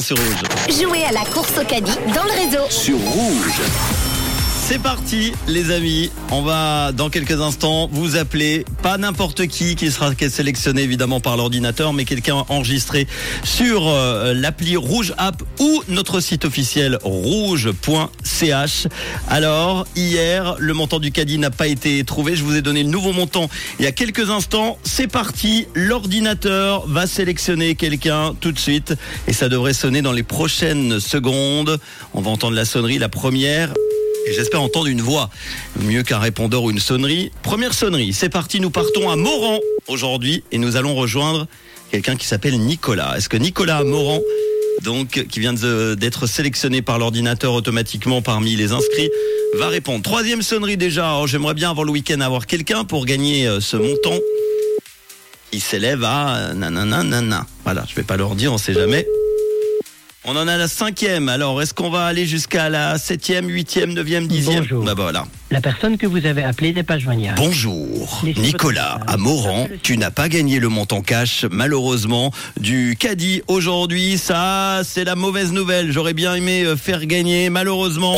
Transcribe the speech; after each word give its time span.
sur. 0.00 0.16
Jouez 0.68 1.04
à 1.04 1.12
la 1.12 1.24
course 1.24 1.56
au 1.56 1.64
caddie 1.64 1.96
dans 2.16 2.24
le 2.24 2.32
réseau. 2.32 2.68
sur 2.68 2.98
rouge. 2.98 3.60
C'est 4.66 4.78
parti 4.78 5.32
les 5.46 5.70
amis, 5.70 6.10
on 6.30 6.40
va 6.40 6.92
dans 6.92 7.10
quelques 7.10 7.38
instants 7.38 7.86
vous 7.92 8.16
appeler, 8.16 8.64
pas 8.82 8.96
n'importe 8.96 9.46
qui 9.46 9.76
qui 9.76 9.90
sera 9.90 10.10
sélectionné 10.14 10.82
évidemment 10.82 11.20
par 11.20 11.36
l'ordinateur, 11.36 11.92
mais 11.92 12.06
quelqu'un 12.06 12.46
enregistré 12.48 13.06
sur 13.42 13.86
euh, 13.86 14.32
l'appli 14.32 14.78
Rouge 14.78 15.12
App 15.18 15.42
ou 15.60 15.82
notre 15.88 16.20
site 16.20 16.46
officiel 16.46 16.98
rouge.ch. 17.02 18.86
Alors 19.28 19.86
hier, 19.96 20.56
le 20.58 20.72
montant 20.72 20.98
du 20.98 21.12
caddie 21.12 21.36
n'a 21.36 21.50
pas 21.50 21.66
été 21.66 22.02
trouvé, 22.02 22.34
je 22.34 22.42
vous 22.42 22.56
ai 22.56 22.62
donné 22.62 22.84
le 22.84 22.88
nouveau 22.88 23.12
montant 23.12 23.50
il 23.78 23.84
y 23.84 23.88
a 23.88 23.92
quelques 23.92 24.30
instants. 24.30 24.78
C'est 24.82 25.08
parti, 25.08 25.66
l'ordinateur 25.74 26.86
va 26.88 27.06
sélectionner 27.06 27.74
quelqu'un 27.74 28.34
tout 28.40 28.50
de 28.50 28.58
suite 28.58 28.94
et 29.28 29.34
ça 29.34 29.50
devrait 29.50 29.74
sonner 29.74 30.00
dans 30.00 30.12
les 30.12 30.22
prochaines 30.22 31.00
secondes. 31.00 31.78
On 32.14 32.22
va 32.22 32.30
entendre 32.30 32.56
la 32.56 32.64
sonnerie, 32.64 32.98
la 32.98 33.10
première. 33.10 33.68
J'espère 34.32 34.62
entendre 34.62 34.86
une 34.86 35.02
voix, 35.02 35.30
mieux 35.80 36.02
qu'un 36.02 36.18
répondeur 36.18 36.62
ou 36.62 36.70
une 36.70 36.80
sonnerie. 36.80 37.30
Première 37.42 37.74
sonnerie, 37.74 38.12
c'est 38.12 38.28
parti, 38.28 38.60
nous 38.60 38.70
partons 38.70 39.10
à 39.10 39.16
Moran 39.16 39.58
aujourd'hui 39.86 40.42
et 40.50 40.58
nous 40.58 40.76
allons 40.76 40.94
rejoindre 40.94 41.46
quelqu'un 41.90 42.16
qui 42.16 42.26
s'appelle 42.26 42.58
Nicolas. 42.58 43.16
Est-ce 43.16 43.28
que 43.28 43.36
Nicolas 43.36 43.84
Moran, 43.84 44.20
donc 44.82 45.26
qui 45.30 45.40
vient 45.40 45.52
d'être 45.52 46.26
sélectionné 46.26 46.82
par 46.82 46.98
l'ordinateur 46.98 47.52
automatiquement 47.52 48.22
parmi 48.22 48.56
les 48.56 48.72
inscrits, 48.72 49.10
va 49.56 49.68
répondre? 49.68 50.02
Troisième 50.02 50.42
sonnerie 50.42 50.76
déjà, 50.76 51.18
Oh, 51.20 51.26
j'aimerais 51.26 51.54
bien 51.54 51.70
avant 51.70 51.84
le 51.84 51.92
week-end 51.92 52.20
avoir 52.20 52.46
quelqu'un 52.46 52.84
pour 52.84 53.04
gagner 53.04 53.46
euh, 53.46 53.60
ce 53.60 53.76
montant. 53.76 54.18
Il 55.52 55.60
s'élève 55.60 56.02
à 56.02 56.52
nanana. 56.54 57.46
Voilà, 57.62 57.84
je 57.88 57.94
vais 57.94 58.02
pas 58.02 58.16
leur 58.16 58.34
dire, 58.34 58.52
on 58.52 58.58
sait 58.58 58.74
jamais. 58.74 59.06
On 60.26 60.36
en 60.36 60.48
a 60.48 60.56
la 60.56 60.68
cinquième. 60.68 61.28
Alors, 61.28 61.60
est-ce 61.60 61.74
qu'on 61.74 61.90
va 61.90 62.06
aller 62.06 62.24
jusqu'à 62.24 62.70
la 62.70 62.96
septième, 62.96 63.46
huitième, 63.48 63.92
neuvième, 63.92 64.26
dixième 64.26 64.60
Bonjour. 64.62 64.82
Bah 64.84 64.94
voilà. 64.96 65.26
La 65.50 65.60
personne 65.60 65.98
que 65.98 66.06
vous 66.06 66.24
avez 66.24 66.42
appelée 66.42 66.72
n'est 66.72 66.82
pas 66.82 66.98
joignable. 66.98 67.36
Bonjour, 67.36 68.22
Laissez 68.24 68.40
Nicolas 68.40 68.96
votre- 69.00 69.12
à 69.12 69.16
Moran. 69.18 69.68
Tu 69.82 69.98
n'as 69.98 70.10
pas 70.10 70.30
gagné 70.30 70.60
le 70.60 70.68
montant 70.70 71.02
cash, 71.02 71.44
malheureusement, 71.50 72.32
du 72.58 72.96
caddie 72.98 73.42
aujourd'hui. 73.48 74.16
Ça, 74.16 74.80
c'est 74.82 75.04
la 75.04 75.14
mauvaise 75.14 75.52
nouvelle. 75.52 75.92
J'aurais 75.92 76.14
bien 76.14 76.34
aimé 76.34 76.62
euh, 76.64 76.74
faire 76.74 77.04
gagner, 77.04 77.50
malheureusement. 77.50 78.16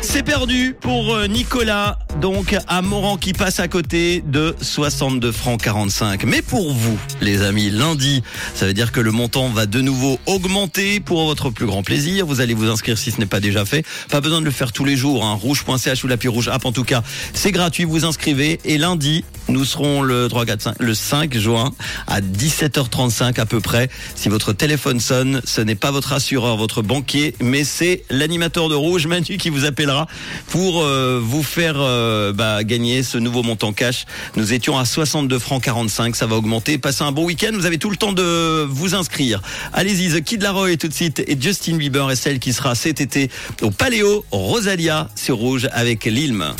C'est 0.00 0.24
perdu 0.24 0.74
pour 0.80 1.14
euh, 1.14 1.28
Nicolas, 1.28 1.98
donc 2.20 2.56
à 2.68 2.82
Moran 2.82 3.16
qui 3.16 3.32
passe 3.32 3.60
à 3.60 3.68
côté 3.68 4.22
de 4.26 4.54
62 4.60 5.32
francs 5.32 5.60
45. 5.62 6.24
Mais 6.24 6.42
pour 6.42 6.72
vous, 6.72 6.98
les 7.20 7.42
amis, 7.42 7.70
lundi, 7.70 8.22
ça 8.54 8.66
veut 8.66 8.74
dire 8.74 8.92
que 8.92 9.00
le 9.00 9.10
montant 9.10 9.48
va 9.48 9.66
de 9.66 9.80
nouveau 9.80 10.18
augmenter 10.26 11.00
pour 11.00 11.24
votre 11.24 11.50
plus 11.50 11.66
grand 11.66 11.82
plaisir. 11.82 12.26
Vous 12.26 12.40
allez 12.40 12.54
vous 12.54 12.70
inscrire 12.70 12.98
si 12.98 13.10
ce 13.10 13.18
n'est 13.20 13.26
pas 13.26 13.40
déjà 13.40 13.64
fait. 13.64 13.84
Pas 14.10 14.20
besoin 14.20 14.40
de 14.40 14.44
le 14.44 14.50
faire 14.50 14.72
tous 14.72 14.84
les 14.84 14.96
jours. 14.96 15.24
Hein. 15.24 15.34
Rouge.ch 15.34 16.04
ou 16.04 16.06
l'appli 16.06 16.28
rouge 16.28 16.48
app 16.48 16.64
en 16.64 16.72
tout 16.72 16.84
cas. 16.84 17.02
C'est 17.32 17.52
gratuit, 17.52 17.84
vous 17.84 18.04
inscrivez. 18.04 18.60
Et 18.64 18.78
lundi, 18.78 19.24
nous 19.48 19.64
serons 19.64 20.02
le 20.02 20.28
3, 20.28 20.46
4, 20.46 20.62
5, 20.62 20.74
le 20.80 20.94
5 20.94 21.36
juin 21.36 21.72
à 22.06 22.20
17h35 22.20 23.40
à 23.40 23.46
peu 23.46 23.60
près. 23.60 23.88
Si 24.14 24.28
votre 24.28 24.52
téléphone 24.52 25.00
sonne, 25.00 25.40
ce 25.44 25.60
n'est 25.60 25.74
pas 25.74 25.90
votre 25.90 26.12
assureur, 26.12 26.56
votre 26.56 26.82
banquier, 26.82 27.34
mais 27.40 27.64
c'est 27.64 28.04
l'animateur 28.10 28.68
de 28.68 28.74
rouge, 28.74 29.06
Manu, 29.06 29.36
qui 29.36 29.50
vous 29.50 29.64
appellera 29.64 30.06
pour 30.48 30.82
euh, 30.82 31.20
vous 31.22 31.42
faire 31.42 31.76
euh, 31.78 32.03
bah, 32.32 32.64
gagner 32.64 33.02
ce 33.02 33.18
nouveau 33.18 33.42
montant 33.42 33.72
cash. 33.72 34.06
Nous 34.36 34.52
étions 34.52 34.78
à 34.78 34.84
62 34.84 35.38
francs 35.38 35.62
45, 35.62 36.16
ça 36.16 36.26
va 36.26 36.36
augmenter. 36.36 36.78
Passez 36.78 37.02
un 37.02 37.12
bon 37.12 37.24
week-end, 37.24 37.50
vous 37.54 37.66
avez 37.66 37.78
tout 37.78 37.90
le 37.90 37.96
temps 37.96 38.12
de 38.12 38.64
vous 38.68 38.94
inscrire. 38.94 39.42
Allez-y, 39.72 40.12
The 40.12 40.22
Kid 40.22 40.42
Laroi 40.42 40.76
tout 40.76 40.88
de 40.88 40.94
suite 40.94 41.22
et 41.26 41.36
Justin 41.40 41.76
Bieber 41.76 42.10
est 42.10 42.16
celle 42.16 42.38
qui 42.38 42.52
sera 42.52 42.74
cet 42.74 43.00
été 43.00 43.30
au 43.62 43.70
Paléo 43.70 44.24
Rosalia 44.30 45.08
sur 45.14 45.36
Rouge 45.36 45.68
avec 45.72 46.04
l'Ilm. 46.04 46.54